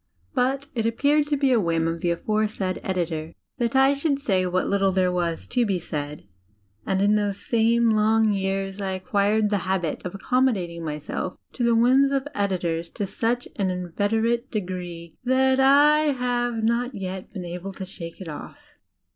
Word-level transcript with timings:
But 0.33 0.67
it 0.73 0.87
appeared 0.87 1.27
to 1.27 1.37
be 1.37 1.51
a 1.53 1.59
whim 1.59 1.87
of 1.87 2.01
the 2.01 2.09
aforesaid 2.09 2.79
editor 2.83 3.35
that 3.59 3.75
I 3.75 3.93
should 3.93 4.17
say 4.19 4.47
what 4.47 4.65
Utde 4.65 4.95
there 4.95 5.11
was 5.11 5.45
to 5.49 5.63
be 5.63 5.77
said; 5.77 6.27
and 6.87 7.03
in 7.03 7.13
those 7.13 7.45
same 7.45 7.91
long 7.91 8.31
years 8.33 8.81
I 8.81 8.93
acquired 8.93 9.51
the 9.51 9.59
habit 9.59 10.03
of 10.03 10.13
accommodadng 10.13 10.81
myself 10.81 11.37
to 11.53 11.63
the 11.63 11.75
whims 11.75 12.09
of 12.09 12.27
editors 12.33 12.89
to 12.93 13.05
such 13.05 13.47
an 13.57 13.69
inveterate 13.69 14.49
degree 14.49 15.19
that 15.23 15.59
1 15.59 16.15
have 16.15 16.63
not 16.63 16.95
yet 16.95 17.29
been 17.31 17.45
able 17.45 17.71
to 17.73 17.85
shake 17.85 18.19
it 18.19 18.27
off. 18.27 18.57